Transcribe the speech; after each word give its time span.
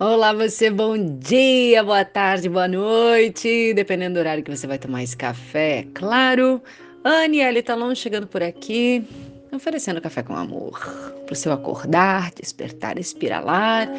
Olá, 0.00 0.32
você, 0.32 0.70
bom 0.70 0.96
dia, 0.96 1.82
boa 1.82 2.04
tarde, 2.04 2.48
boa 2.48 2.68
noite, 2.68 3.74
dependendo 3.74 4.14
do 4.14 4.20
horário 4.20 4.44
que 4.44 4.56
você 4.56 4.64
vai 4.64 4.78
tomar 4.78 5.02
esse 5.02 5.16
café, 5.16 5.88
claro. 5.92 6.62
Aniele 7.02 7.64
Talon 7.64 7.92
chegando 7.96 8.28
por 8.28 8.40
aqui, 8.40 9.04
oferecendo 9.52 10.00
café 10.00 10.22
com 10.22 10.36
amor, 10.36 10.78
para 11.26 11.32
o 11.32 11.34
seu 11.34 11.52
acordar, 11.52 12.30
despertar, 12.30 12.96
espiralar. 12.96 13.90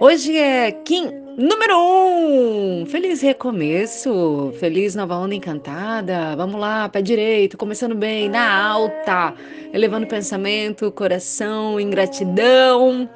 Hoje 0.00 0.38
é 0.38 0.72
Kim 0.72 1.10
número 1.36 1.78
um! 1.78 2.86
Feliz 2.86 3.20
recomeço, 3.20 4.54
feliz 4.58 4.94
nova 4.94 5.18
onda 5.18 5.34
encantada. 5.34 6.34
Vamos 6.34 6.58
lá, 6.58 6.88
pé 6.88 7.02
direito, 7.02 7.58
começando 7.58 7.94
bem, 7.94 8.30
na 8.30 8.68
alta, 8.68 9.34
elevando 9.70 10.06
o 10.06 10.08
pensamento, 10.08 10.90
coração, 10.90 11.78
ingratidão. 11.78 13.06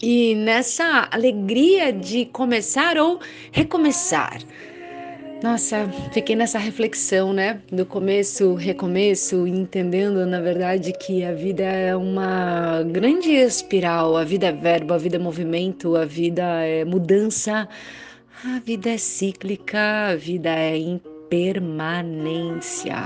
E 0.00 0.34
nessa 0.34 1.08
alegria 1.10 1.92
de 1.92 2.26
começar 2.26 2.98
ou 2.98 3.18
recomeçar. 3.50 4.38
Nossa, 5.42 5.88
fiquei 6.12 6.34
nessa 6.34 6.58
reflexão, 6.58 7.32
né? 7.32 7.60
Do 7.70 7.86
começo, 7.86 8.54
recomeço, 8.54 9.46
entendendo, 9.46 10.26
na 10.26 10.40
verdade, 10.40 10.92
que 10.92 11.24
a 11.24 11.32
vida 11.32 11.62
é 11.62 11.94
uma 11.94 12.82
grande 12.82 13.30
espiral, 13.30 14.16
a 14.16 14.24
vida 14.24 14.48
é 14.48 14.52
verbo, 14.52 14.94
a 14.94 14.98
vida 14.98 15.14
é 15.14 15.18
movimento, 15.18 15.94
a 15.94 16.04
vida 16.04 16.42
é 16.42 16.84
mudança, 16.84 17.68
a 18.44 18.58
vida 18.58 18.90
é 18.90 18.98
cíclica, 18.98 20.08
a 20.10 20.16
vida 20.16 20.50
é 20.50 20.76
impermanência. 20.76 22.96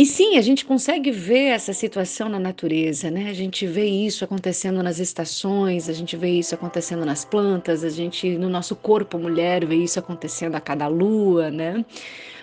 E 0.00 0.06
sim, 0.06 0.36
a 0.38 0.40
gente 0.40 0.64
consegue 0.64 1.10
ver 1.10 1.48
essa 1.48 1.72
situação 1.72 2.28
na 2.28 2.38
natureza, 2.38 3.10
né? 3.10 3.28
A 3.28 3.32
gente 3.32 3.66
vê 3.66 3.84
isso 3.84 4.24
acontecendo 4.24 4.80
nas 4.80 5.00
estações, 5.00 5.88
a 5.88 5.92
gente 5.92 6.16
vê 6.16 6.30
isso 6.30 6.54
acontecendo 6.54 7.04
nas 7.04 7.24
plantas, 7.24 7.82
a 7.82 7.88
gente 7.88 8.38
no 8.38 8.48
nosso 8.48 8.76
corpo 8.76 9.18
mulher 9.18 9.66
vê 9.66 9.74
isso 9.74 9.98
acontecendo 9.98 10.54
a 10.54 10.60
cada 10.60 10.86
lua, 10.86 11.50
né? 11.50 11.84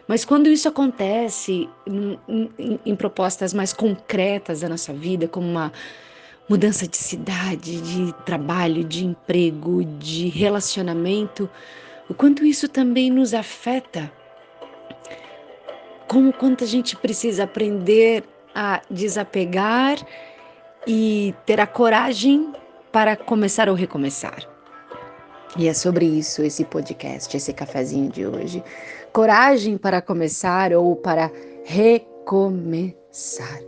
Mas 0.06 0.26
quando 0.26 0.48
isso 0.48 0.68
acontece 0.68 1.70
em, 1.88 2.20
em, 2.28 2.80
em 2.86 2.94
propostas 2.94 3.54
mais 3.54 3.72
concretas 3.72 4.60
da 4.60 4.68
nossa 4.68 4.92
vida, 4.92 5.26
como 5.26 5.48
uma 5.48 5.72
mudança 6.50 6.86
de 6.86 6.98
cidade, 6.98 7.80
de 7.80 8.14
trabalho, 8.26 8.84
de 8.84 9.06
emprego, 9.06 9.86
de 9.86 10.28
relacionamento, 10.28 11.50
o 12.10 12.14
quanto 12.14 12.46
isso 12.46 12.68
também 12.68 13.10
nos 13.10 13.34
afeta 13.34 14.12
como 16.08 16.32
quanto 16.34 16.64
a 16.64 16.68
gente 16.68 16.96
precisa 16.96 17.44
aprender 17.44 18.24
a 18.54 18.82
desapegar 18.90 19.98
e 20.88 21.34
ter 21.46 21.60
a 21.60 21.68
coragem 21.68 22.54
para 22.92 23.16
começar 23.16 23.68
ou 23.68 23.76
recomeçar. 23.76 24.48
E 25.58 25.68
é 25.68 25.74
sobre 25.74 26.06
isso 26.06 26.42
esse 26.44 26.66
podcast, 26.66 27.36
esse 27.36 27.54
cafezinho 27.54 28.10
de 28.10 28.26
hoje. 28.26 28.64
Coragem 29.14 29.78
para 29.78 30.02
começar 30.02 30.74
ou 30.74 30.96
para 30.96 31.32
recomeçar. 31.64 33.62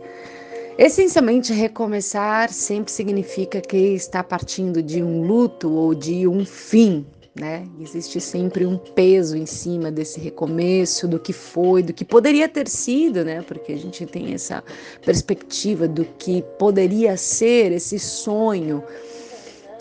Essencialmente, 0.76 1.52
recomeçar 1.52 2.50
sempre 2.52 2.92
significa 2.92 3.60
que 3.60 3.76
está 3.76 4.22
partindo 4.22 4.82
de 4.82 5.02
um 5.02 5.22
luto 5.26 5.70
ou 5.72 5.94
de 5.94 6.28
um 6.28 6.44
fim, 6.44 7.04
né? 7.38 7.66
Existe 7.80 8.20
sempre 8.20 8.66
um 8.66 8.76
peso 8.76 9.36
em 9.36 9.46
cima 9.46 9.90
desse 9.90 10.18
recomeço, 10.20 11.06
do 11.06 11.18
que 11.18 11.32
foi, 11.32 11.82
do 11.82 11.92
que 11.92 12.04
poderia 12.04 12.48
ter 12.48 12.68
sido, 12.68 13.24
né? 13.24 13.42
Porque 13.42 13.72
a 13.72 13.76
gente 13.76 14.04
tem 14.06 14.34
essa 14.34 14.62
perspectiva 15.04 15.86
do 15.86 16.04
que 16.04 16.42
poderia 16.58 17.16
ser 17.16 17.72
esse 17.72 17.98
sonho 17.98 18.82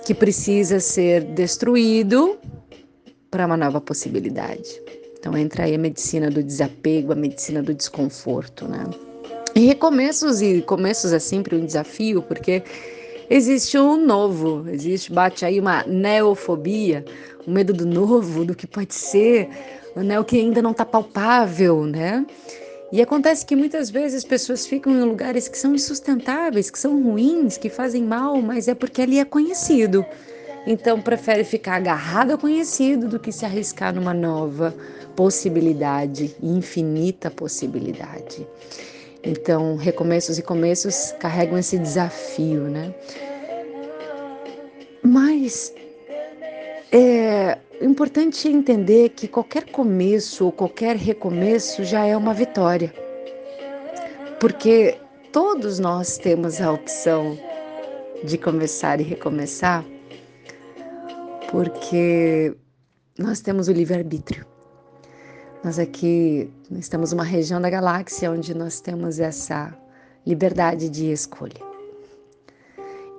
que 0.06 0.14
precisa 0.14 0.80
ser 0.80 1.24
destruído 1.24 2.38
para 3.30 3.46
uma 3.46 3.58
nova 3.58 3.82
possibilidade. 3.82 4.82
Então 5.20 5.38
entra 5.38 5.66
aí 5.66 5.76
a 5.76 5.78
medicina 5.78 6.30
do 6.30 6.42
desapego, 6.42 7.12
a 7.12 7.16
medicina 7.16 7.62
do 7.62 7.74
desconforto, 7.74 8.68
né? 8.68 8.86
E 9.56 9.62
recomeços 9.62 10.42
e 10.42 10.62
começos 10.62 11.12
é 11.12 11.20
sempre 11.20 11.56
um 11.56 11.66
desafio, 11.66 12.22
porque 12.22 12.64
existe 13.30 13.78
um 13.78 13.98
novo, 14.06 14.66
existe, 14.70 15.12
bate 15.12 15.46
aí 15.46 15.60
uma 15.60 15.84
neofobia, 15.84 17.06
o 17.46 17.52
medo 17.52 17.74
do 17.74 17.86
novo, 17.86 18.46
do 18.46 18.56
que 18.56 18.68
pode 18.68 18.94
ser, 18.94 19.50
né, 19.96 20.20
o 20.20 20.24
que 20.24 20.40
ainda 20.40 20.62
não 20.62 20.72
está 20.72 20.86
palpável, 20.86 21.86
né? 21.86 22.26
E 22.92 23.02
acontece 23.02 23.46
que 23.46 23.56
muitas 23.56 23.90
vezes 23.90 24.24
pessoas 24.24 24.66
ficam 24.66 24.94
em 24.94 25.04
lugares 25.04 25.50
que 25.50 25.58
são 25.58 25.76
insustentáveis, 25.76 26.70
que 26.70 26.80
são 26.80 27.04
ruins, 27.04 27.58
que 27.58 27.70
fazem 27.70 28.04
mal, 28.04 28.42
mas 28.42 28.68
é 28.70 28.74
porque 28.74 29.02
ali 29.02 29.20
é 29.20 29.26
conhecido. 29.26 30.06
Então 30.66 31.02
prefere 31.02 31.44
ficar 31.44 31.76
agarrado 31.76 32.32
ao 32.32 32.38
conhecido 32.38 33.08
do 33.08 33.20
que 33.20 33.32
se 33.32 33.46
arriscar 33.46 33.94
numa 33.94 34.14
nova 34.14 34.74
possibilidade, 35.16 36.36
infinita 36.42 37.30
possibilidade. 37.30 38.48
Então, 39.28 39.76
recomeços 39.76 40.40
e 40.40 40.42
começos 40.42 41.12
carregam 41.20 41.58
esse 41.58 41.78
desafio, 41.78 42.62
né? 42.62 42.96
Mas 45.04 45.74
é 46.94 47.58
importante 47.82 48.48
entender 48.48 49.10
que 49.10 49.28
qualquer 49.28 49.66
começo 49.66 50.46
ou 50.46 50.52
qualquer 50.54 50.96
recomeço 50.96 51.84
já 51.84 52.06
é 52.06 52.16
uma 52.16 52.34
vitória. 52.34 52.94
Porque 54.40 54.98
todos 55.34 55.78
nós 55.78 56.18
temos 56.18 56.62
a 56.62 56.72
opção 56.72 57.38
de 58.24 58.38
começar 58.38 59.02
e 59.02 59.04
recomeçar, 59.04 59.84
porque 61.52 62.56
nós 63.20 63.42
temos 63.42 63.68
o 63.68 63.74
livre-arbítrio. 63.74 64.46
Nós 65.68 65.80
aqui 65.80 66.50
estamos 66.72 67.12
numa 67.12 67.26
região 67.26 67.60
da 67.60 67.70
galáxia 67.70 68.32
onde 68.32 68.54
nós 68.54 68.80
temos 68.80 69.20
essa 69.20 69.78
liberdade 70.26 70.88
de 70.88 71.12
escolha. 71.12 71.60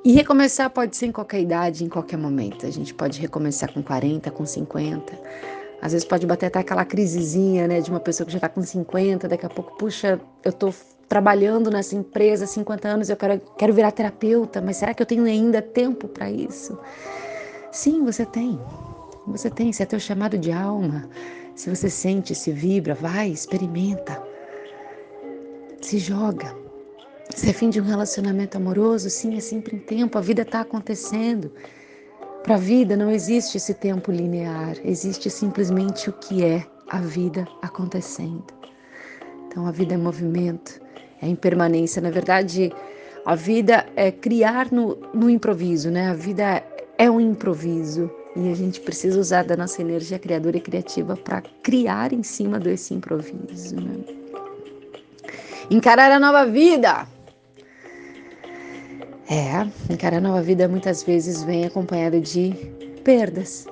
E 0.02 0.12
recomeçar 0.12 0.70
pode 0.70 0.96
ser 0.96 1.08
em 1.08 1.12
qualquer 1.12 1.42
idade, 1.42 1.84
em 1.84 1.90
qualquer 1.90 2.16
momento. 2.16 2.64
A 2.64 2.70
gente 2.70 2.94
pode 2.94 3.20
recomeçar 3.20 3.70
com 3.70 3.82
40, 3.82 4.30
com 4.30 4.46
50. 4.46 5.12
Às 5.82 5.92
vezes 5.92 6.06
pode 6.06 6.26
bater 6.26 6.46
até 6.46 6.60
aquela 6.60 6.86
crisezinha, 6.86 7.68
né, 7.68 7.82
de 7.82 7.90
uma 7.90 8.00
pessoa 8.00 8.24
que 8.24 8.32
já 8.32 8.38
está 8.38 8.48
com 8.48 8.62
50, 8.62 9.28
daqui 9.28 9.44
a 9.44 9.50
pouco, 9.50 9.76
puxa, 9.76 10.18
eu 10.42 10.48
estou 10.48 10.74
trabalhando 11.06 11.70
nessa 11.70 11.94
empresa 11.96 12.44
há 12.44 12.48
50 12.48 12.88
anos, 12.88 13.10
eu 13.10 13.16
quero, 13.18 13.42
quero 13.58 13.74
virar 13.74 13.92
terapeuta, 13.92 14.62
mas 14.62 14.78
será 14.78 14.94
que 14.94 15.02
eu 15.02 15.06
tenho 15.06 15.24
ainda 15.24 15.60
tempo 15.60 16.08
para 16.08 16.30
isso? 16.30 16.78
Sim, 17.70 18.02
você 18.06 18.24
tem. 18.24 18.58
Você 19.26 19.50
tem, 19.50 19.70
se 19.70 19.82
é 19.82 19.86
teu 19.86 20.00
chamado 20.00 20.38
de 20.38 20.50
alma. 20.50 21.10
Se 21.58 21.68
você 21.68 21.90
sente, 21.90 22.36
se 22.36 22.52
vibra, 22.52 22.94
vai, 22.94 23.30
experimenta. 23.30 24.22
Se 25.80 25.98
joga. 25.98 26.54
Se 27.34 27.50
é 27.50 27.52
fim 27.52 27.68
de 27.68 27.80
um 27.80 27.84
relacionamento 27.84 28.56
amoroso, 28.56 29.10
sim, 29.10 29.36
é 29.36 29.40
sempre 29.40 29.74
em 29.74 29.80
tempo, 29.80 30.16
a 30.16 30.20
vida 30.20 30.42
está 30.42 30.60
acontecendo. 30.60 31.50
Para 32.44 32.54
a 32.54 32.58
vida 32.58 32.96
não 32.96 33.10
existe 33.10 33.56
esse 33.56 33.74
tempo 33.74 34.12
linear, 34.12 34.76
existe 34.84 35.28
simplesmente 35.28 36.08
o 36.08 36.12
que 36.12 36.44
é 36.44 36.64
a 36.90 37.00
vida 37.00 37.44
acontecendo. 37.60 38.46
Então 39.48 39.66
a 39.66 39.72
vida 39.72 39.94
é 39.94 39.98
movimento, 39.98 40.80
é 41.20 41.26
impermanência. 41.26 42.00
Na 42.00 42.10
verdade, 42.10 42.72
a 43.26 43.34
vida 43.34 43.84
é 43.96 44.12
criar 44.12 44.70
no, 44.70 44.96
no 45.12 45.28
improviso, 45.28 45.90
né? 45.90 46.08
A 46.08 46.14
vida 46.14 46.62
é 46.96 47.10
um 47.10 47.20
improviso 47.20 48.08
e 48.38 48.52
a 48.52 48.54
gente 48.54 48.80
precisa 48.80 49.18
usar 49.18 49.44
da 49.44 49.56
nossa 49.56 49.82
energia 49.82 50.16
criadora 50.16 50.56
e 50.56 50.60
criativa 50.60 51.16
para 51.16 51.42
criar 51.62 52.12
em 52.12 52.22
cima 52.22 52.60
desse 52.60 52.94
improviso, 52.94 53.74
né? 53.74 54.04
Encarar 55.68 56.12
a 56.12 56.20
nova 56.20 56.46
vida. 56.46 57.06
É, 59.28 59.92
encarar 59.92 60.18
a 60.18 60.20
nova 60.20 60.40
vida 60.40 60.68
muitas 60.68 61.02
vezes 61.02 61.42
vem 61.42 61.66
acompanhada 61.66 62.20
de 62.20 62.54
perdas. 63.02 63.66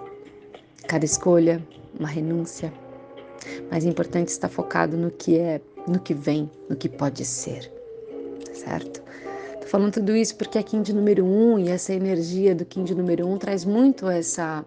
Cada 0.89 1.05
escolha, 1.05 1.63
uma 1.99 2.09
renúncia. 2.09 2.73
Mas 3.71 3.87
é 3.87 3.89
importante 3.89 4.29
estar 4.29 4.49
focado 4.49 4.97
no 4.97 5.13
que 5.13 5.39
é, 5.39 5.61
no 5.87 6.01
que 6.01 6.13
vem, 6.13 6.51
no 6.69 6.75
que 6.75 6.89
pode 6.89 7.25
ser. 7.25 7.71
Certo? 8.53 9.06
Tô 9.67 9.71
falando 9.71 9.95
tudo 9.95 10.15
isso 10.15 10.37
porque 10.37 10.59
a 10.59 10.63
Kim 10.63 10.81
de 10.81 10.93
número 10.93 11.25
um 11.25 11.59
e 11.59 11.69
essa 11.69 11.93
energia 11.93 12.55
do 12.55 12.65
Kim 12.65 12.85
de 12.85 12.95
número 12.95 13.27
um 13.27 13.37
traz 13.37 13.65
muito 13.65 14.09
essa 14.09 14.65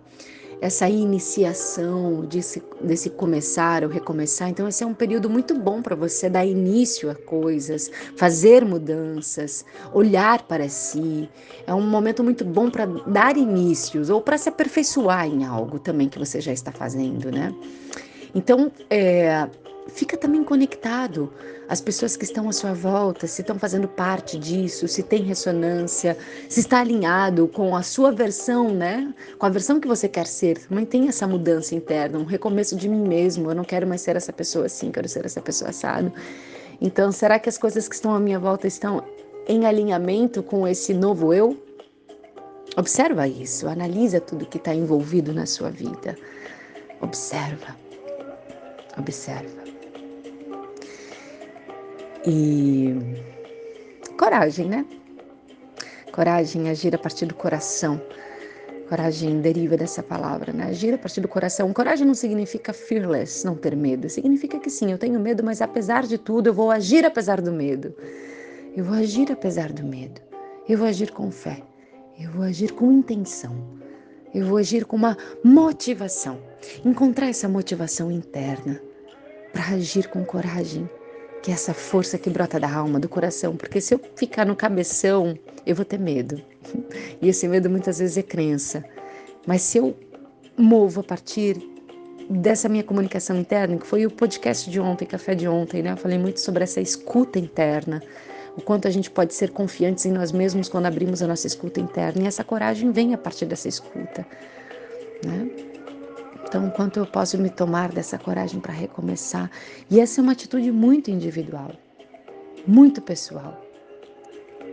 essa 0.60 0.90
iniciação 0.90 2.26
desse, 2.26 2.62
desse 2.82 3.10
começar 3.10 3.86
ou 3.86 3.90
recomeçar. 3.90 4.50
Então, 4.50 4.68
esse 4.68 4.84
é 4.84 4.86
um 4.86 4.94
período 4.94 5.30
muito 5.30 5.58
bom 5.58 5.82
para 5.82 5.96
você 5.96 6.30
dar 6.30 6.46
início 6.46 7.10
a 7.10 7.16
coisas, 7.16 7.90
fazer 8.18 8.66
mudanças, 8.66 9.64
olhar 9.94 10.42
para 10.42 10.68
si. 10.68 11.30
É 11.66 11.74
um 11.74 11.90
momento 11.90 12.22
muito 12.22 12.44
bom 12.44 12.70
para 12.70 12.86
dar 12.86 13.38
inícios 13.38 14.10
ou 14.10 14.20
para 14.20 14.38
se 14.38 14.50
aperfeiçoar 14.50 15.28
em 15.28 15.46
algo 15.46 15.80
também 15.80 16.10
que 16.10 16.20
você 16.20 16.42
já 16.42 16.52
está 16.52 16.74
fazendo, 16.74 17.32
né? 17.32 17.56
Então, 18.36 18.70
é, 18.90 19.48
fica 19.90 20.18
também 20.18 20.44
conectado 20.44 21.32
às 21.68 21.82
pessoas 21.82 22.16
que 22.16 22.24
estão 22.24 22.48
à 22.50 22.52
sua 22.52 22.74
volta, 22.74 23.28
se 23.28 23.42
estão 23.42 23.58
fazendo 23.58 23.88
parte 23.88 24.38
disso, 24.38 24.88
se 24.88 25.04
tem 25.04 25.24
ressonância, 25.24 26.18
se 26.48 26.60
está 26.60 26.80
alinhado 26.80 27.48
com 27.48 27.76
a 27.76 27.84
sua 27.84 28.12
versão, 28.12 28.74
né? 28.74 29.14
Com 29.38 29.46
a 29.46 29.50
versão 29.50 29.80
que 29.80 29.88
você 29.88 30.08
quer 30.08 30.26
ser. 30.26 30.58
Também 30.68 30.86
tem 30.86 31.08
essa 31.08 31.28
mudança 31.28 31.76
interna, 31.76 32.18
um 32.18 32.26
recomeço 32.26 32.76
de 32.76 32.88
mim 32.90 33.08
mesmo. 33.08 33.52
Eu 33.52 33.56
não 33.56 33.64
quero 33.64 33.88
mais 33.88 34.02
ser 34.02 34.16
essa 34.16 34.34
pessoa 34.34 34.66
assim, 34.66 34.92
quero 34.92 35.08
ser 35.08 35.26
essa 35.26 35.42
pessoa 35.42 35.70
assado. 35.70 36.12
Então, 36.82 37.12
será 37.12 37.38
que 37.38 37.50
as 37.50 37.58
coisas 37.58 37.88
que 37.88 37.96
estão 37.96 38.14
à 38.14 38.20
minha 38.20 38.40
volta 38.40 38.68
estão 38.68 39.04
em 39.48 39.66
alinhamento 39.66 40.42
com 40.42 40.68
esse 40.68 40.94
novo 40.94 41.34
eu? 41.34 41.58
Observa 42.78 43.28
isso, 43.28 43.68
analisa 43.68 44.22
tudo 44.22 44.46
que 44.46 44.58
está 44.58 44.74
envolvido 44.74 45.34
na 45.34 45.46
sua 45.46 45.70
vida. 45.70 46.16
Observa, 47.02 47.76
observa. 48.98 49.69
E 52.26 52.96
coragem, 54.18 54.68
né? 54.68 54.86
Coragem, 56.12 56.70
agir 56.70 56.94
a 56.94 56.98
partir 56.98 57.26
do 57.26 57.34
coração. 57.34 58.02
Coragem 58.90 59.40
deriva 59.40 59.78
dessa 59.78 60.02
palavra, 60.02 60.52
né? 60.52 60.66
Agir 60.66 60.94
a 60.94 60.98
partir 60.98 61.22
do 61.22 61.28
coração. 61.28 61.72
Coragem 61.72 62.06
não 62.06 62.16
significa 62.16 62.74
fearless, 62.74 63.46
não 63.46 63.56
ter 63.56 63.76
medo. 63.76 64.10
Significa 64.10 64.60
que 64.60 64.70
sim, 64.70 64.92
eu 64.92 64.98
tenho 64.98 65.20
medo, 65.20 65.44
mas 65.44 65.62
apesar 65.62 66.08
de 66.08 66.18
tudo, 66.18 66.48
eu 66.48 66.54
vou 66.54 66.72
agir 66.72 67.06
apesar 67.06 67.40
do 67.40 67.52
medo. 67.52 67.96
Eu 68.76 68.84
vou 68.84 68.96
agir 68.98 69.32
apesar 69.32 69.72
do 69.72 69.84
medo. 69.84 70.20
Eu 70.68 70.78
vou 70.78 70.88
agir 70.88 71.12
com 71.12 71.32
fé. 71.32 71.62
Eu 72.20 72.32
vou 72.32 72.44
agir 72.44 72.74
com 72.74 72.92
intenção. 72.92 73.56
Eu 74.34 74.46
vou 74.46 74.58
agir 74.58 74.86
com 74.86 74.96
uma 74.96 75.18
motivação. 75.44 76.40
Encontrar 76.84 77.30
essa 77.30 77.48
motivação 77.48 78.12
interna 78.12 78.82
para 79.54 79.76
agir 79.76 80.08
com 80.10 80.26
coragem, 80.26 80.90
que 81.42 81.52
é 81.52 81.54
essa 81.54 81.74
força 81.74 82.18
que 82.18 82.30
brota 82.30 82.60
da 82.60 82.72
alma, 82.72 83.00
do 83.00 83.10
coração. 83.10 83.56
Porque 83.56 83.80
se 83.80 83.94
eu 83.94 84.02
ficar 84.16 84.46
no 84.46 84.56
cabeção, 84.56 85.38
eu 85.66 85.76
vou 85.76 85.86
ter 85.86 86.00
medo. 86.00 86.42
E 87.22 87.28
esse 87.28 87.48
medo 87.48 87.70
muitas 87.70 88.00
vezes 88.00 88.18
é 88.18 88.24
crença. 88.24 88.84
Mas 89.46 89.62
se 89.62 89.78
eu 89.78 89.98
movo 90.58 91.02
a 91.02 91.04
partir 91.04 91.58
dessa 92.30 92.70
minha 92.70 92.84
comunicação 92.84 93.38
interna, 93.38 93.78
que 93.78 93.88
foi 93.88 94.06
o 94.06 94.12
podcast 94.12 94.70
de 94.70 94.80
ontem, 94.80 95.06
café 95.06 95.34
de 95.34 95.48
ontem, 95.48 95.82
né? 95.82 95.94
Eu 95.94 95.98
falei 95.98 96.18
muito 96.18 96.40
sobre 96.40 96.64
essa 96.64 96.80
escuta 96.80 97.40
interna 97.40 98.02
o 98.56 98.62
quanto 98.62 98.88
a 98.88 98.92
gente 98.92 99.10
pode 99.10 99.34
ser 99.34 99.52
confiantes 99.52 100.06
em 100.06 100.12
nós 100.12 100.32
mesmos 100.32 100.70
quando 100.70 100.86
abrimos 100.86 101.22
a 101.22 101.28
nossa 101.28 101.48
escuta 101.48 101.80
interna. 101.80 102.24
E 102.24 102.28
essa 102.28 102.44
coragem 102.44 102.92
vem 102.92 103.14
a 103.14 103.18
partir 103.18 103.46
dessa 103.46 103.68
escuta. 103.68 104.26
Né? 105.26 105.69
Então, 106.44 106.70
quanto 106.70 107.00
eu 107.00 107.06
posso 107.06 107.38
me 107.38 107.50
tomar 107.50 107.92
dessa 107.92 108.18
coragem 108.18 108.60
para 108.60 108.74
recomeçar. 108.74 109.52
E 109.90 110.00
essa 110.00 110.20
é 110.20 110.24
uma 110.24 110.32
atitude 110.32 110.72
muito 110.72 111.12
individual, 111.12 111.72
muito 112.66 113.02
pessoal. 113.02 113.62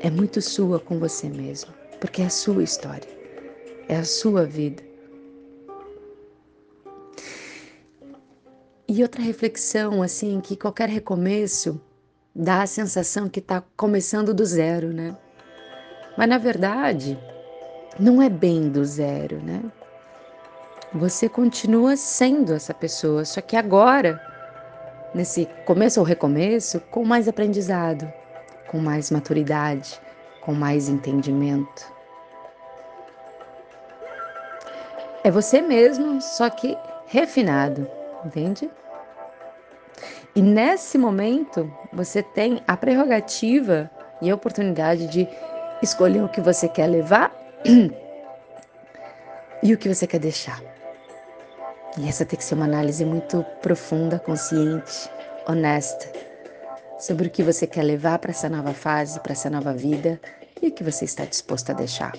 É 0.01 0.11
muito 0.11 0.41
sua 0.41 0.79
com 0.79 0.99
você 0.99 1.29
mesmo, 1.29 1.73
porque 2.01 2.23
é 2.23 2.27
a 2.27 2.31
sua 2.31 2.63
história, 2.63 3.09
é 3.89 3.97
a 3.97 4.05
sua 4.05 4.45
vida. 4.45 4.83
E 8.89 9.03
outra 9.03 9.21
reflexão, 9.21 10.03
assim, 10.03 10.41
que 10.41 10.57
qualquer 10.57 10.89
recomeço 10.89 11.81
dá 12.35 12.63
a 12.63 12.67
sensação 12.67 13.29
que 13.29 13.41
está 13.41 13.63
começando 13.77 14.33
do 14.33 14.45
zero, 14.45 14.93
né? 14.93 15.17
Mas 16.17 16.29
na 16.29 16.39
verdade, 16.39 17.19
não 17.99 18.23
é 18.23 18.29
bem 18.29 18.69
do 18.69 18.85
zero, 18.85 19.43
né? 19.43 19.63
Você 20.99 21.29
continua 21.29 21.95
sendo 21.95 22.55
essa 22.55 22.73
pessoa, 22.73 23.23
só 23.27 23.43
que 23.43 23.55
agora, 23.55 24.19
nesse 25.15 25.45
começo 25.67 26.01
ou 26.01 26.07
recomeço, 26.07 26.81
com 26.91 27.05
mais 27.05 27.29
aprendizado, 27.29 28.11
com 28.69 28.79
mais 28.79 29.11
maturidade, 29.11 30.01
com 30.41 30.55
mais 30.55 30.89
entendimento. 30.89 31.93
É 35.23 35.31
você 35.31 35.61
mesmo, 35.61 36.23
só 36.23 36.49
que 36.49 36.75
refinado, 37.07 37.87
entende? 38.25 38.71
E 40.35 40.41
nesse 40.41 40.97
momento, 40.97 41.71
você 41.93 42.23
tem 42.23 42.63
a 42.67 42.75
prerrogativa 42.75 43.91
e 44.23 44.31
a 44.31 44.35
oportunidade 44.35 45.09
de 45.09 45.29
escolher 45.83 46.25
o 46.25 46.29
que 46.31 46.41
você 46.41 46.67
quer 46.71 46.87
levar 46.87 47.37
e 49.63 49.75
o 49.75 49.77
que 49.77 49.93
você 49.93 50.07
quer 50.07 50.21
deixar. 50.21 50.66
E 51.99 52.09
essa 52.09 52.25
tem 52.27 52.39
que 52.39 52.45
ser 52.45 52.55
uma 52.55 52.67
análise 52.67 53.05
muito 53.05 53.45
profunda, 53.63 54.19
consciente, 54.19 55.11
honesta 55.49 56.13
sobre 56.99 57.29
o 57.29 57.31
que 57.31 57.43
você 57.43 57.67
quer 57.67 57.83
levar 57.83 58.19
para 58.19 58.31
essa 58.31 58.49
nova 58.49 58.75
fase, 58.75 59.21
para 59.21 59.33
essa 59.33 59.49
nova 59.49 59.73
vida 59.73 60.21
e 60.61 60.69
o 60.69 60.73
que 60.73 60.85
você 60.85 61.05
está 61.05 61.25
disposto 61.25 61.71
a 61.71 61.75
deixar. 61.75 62.13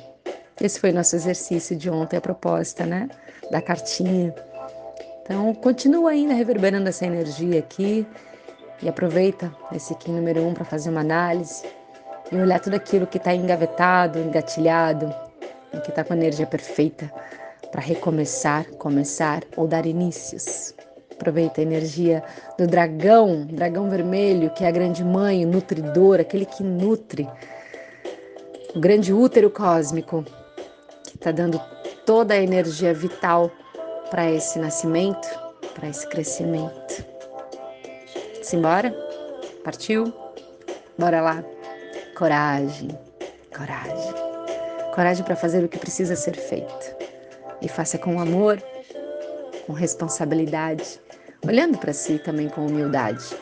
Esse 0.60 0.80
foi 0.80 0.92
nosso 0.92 1.16
exercício 1.16 1.76
de 1.76 1.90
ontem, 1.90 2.18
a 2.18 2.22
proposta, 2.22 2.86
né? 2.86 3.08
Da 3.52 3.62
cartinha. 3.62 4.34
Então, 5.22 5.54
continua 5.54 6.12
ainda 6.12 6.34
reverberando 6.34 6.90
essa 6.90 7.06
energia 7.06 7.60
aqui 7.60 8.08
e 8.82 8.90
aproveita 8.90 9.54
esse 9.72 9.94
Kim 9.96 10.14
número 10.14 10.42
um 10.42 10.54
para 10.54 10.66
fazer 10.66 10.90
uma 10.90 11.02
análise 11.02 11.64
e 12.32 12.36
olhar 12.36 12.60
tudo 12.60 12.76
aquilo 12.76 13.06
que 13.06 13.18
está 13.18 13.36
engavetado, 13.36 14.20
engatilhado 14.20 15.14
e 15.74 15.80
que 15.82 15.90
está 15.90 16.04
com 16.04 16.14
a 16.14 16.18
energia 16.18 16.48
perfeita 16.48 17.12
para 17.72 17.82
recomeçar, 17.82 18.66
começar 18.78 19.44
ou 19.56 19.68
dar 19.68 19.86
inícios. 19.86 20.74
Aproveita 21.12 21.62
a 21.62 21.64
energia 21.64 22.24
do 22.58 22.68
dragão, 22.68 23.46
dragão 23.48 23.90
vermelho, 23.90 24.52
que 24.52 24.64
é 24.64 24.68
a 24.68 24.72
grande 24.72 25.04
mãe, 25.04 25.46
o 25.46 25.48
nutridor, 25.48 26.20
aquele 26.20 26.46
que 26.46 26.64
nutre, 26.64 27.28
o 28.76 28.80
grande 28.80 29.12
útero 29.12 29.50
cósmico, 29.50 30.24
que 31.04 31.16
está 31.16 31.32
dando 31.32 31.60
toda 32.06 32.36
a 32.36 32.42
energia 32.42 32.94
vital 32.94 33.52
para 34.12 34.30
esse 34.32 34.60
nascimento, 34.60 35.28
para 35.74 35.90
esse 35.90 36.08
crescimento. 36.08 37.04
Simbora? 38.44 38.96
Partiu? 39.64 40.14
Bora 40.98 41.22
lá. 41.22 41.44
Coragem, 42.16 42.90
coragem. 43.56 44.14
Coragem 44.96 45.26
para 45.26 45.36
fazer 45.36 45.64
o 45.64 45.68
que 45.68 45.78
precisa 45.78 46.16
ser 46.16 46.36
feito. 46.36 46.96
E 47.62 47.68
faça 47.68 47.98
com 47.98 48.20
amor, 48.20 48.62
com 49.66 49.74
responsabilidade, 49.74 51.00
olhando 51.46 51.78
para 51.78 51.94
si 51.94 52.20
também 52.20 52.50
com 52.50 52.66
humildade. 52.66 53.36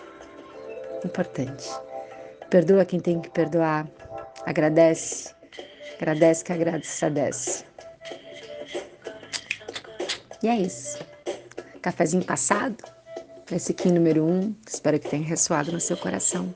Importante. 1.03 1.69
Perdoa 2.50 2.85
quem 2.85 3.00
tem 3.00 3.19
que 3.19 3.29
perdoar. 3.29 3.88
Agradece. 4.45 5.33
Agradece 5.97 6.44
que 6.44 6.53
agradece. 6.53 7.65
E 10.41 10.48
é 10.48 10.55
isso. 10.57 11.00
Cafezinho 11.81 12.24
passado, 12.24 12.75
esse 13.51 13.72
aqui 13.72 13.89
número 13.89 14.24
um. 14.24 14.55
Espero 14.67 15.00
que 15.00 15.10
tenha 15.10 15.25
ressoado 15.25 15.72
no 15.72 15.79
seu 15.79 15.98
coração. 15.98 16.53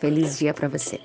Feliz 0.00 0.38
dia 0.38 0.52
para 0.52 0.68
você. 0.68 1.00